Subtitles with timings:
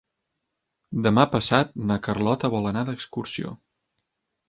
[1.09, 3.57] Demà passat na Carlota vol anar d'excursió.